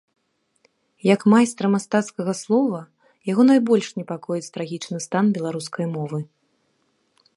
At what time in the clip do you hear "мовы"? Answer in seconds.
5.95-6.19